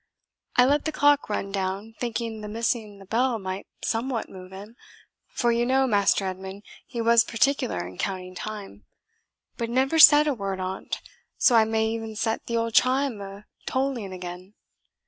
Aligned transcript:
I 0.55 0.65
let 0.65 0.85
the 0.85 0.91
clock 0.91 1.29
run 1.29 1.51
down, 1.51 1.93
thinking 1.99 2.41
the 2.41 2.47
missing 2.47 2.97
the 2.97 3.05
bell 3.05 3.37
might 3.37 3.67
somewhat 3.83 4.29
move 4.29 4.51
him 4.51 4.75
for 5.27 5.51
you 5.51 5.63
know, 5.63 5.85
Master 5.85 6.25
Edmund, 6.25 6.63
he 6.87 6.99
was 6.99 7.23
particular 7.23 7.85
in 7.87 7.99
counting 7.99 8.33
time 8.33 8.83
but 9.57 9.69
he 9.69 9.75
never 9.75 9.99
said 9.99 10.25
a 10.25 10.33
word 10.33 10.59
on't, 10.59 10.99
so 11.37 11.55
I 11.55 11.65
may 11.65 11.89
e'en 11.93 12.15
set 12.15 12.47
the 12.47 12.57
old 12.57 12.73
chime 12.73 13.21
a 13.21 13.45
towling 13.67 14.11
again. 14.11 14.55